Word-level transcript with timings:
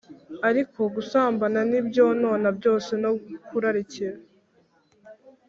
Ariko 0.49 0.79
gusambana 0.95 1.59
n 1.69 1.71
ibyonona 1.79 2.47
byose 2.57 2.91
no 3.03 3.11
kurarikira 3.47 4.17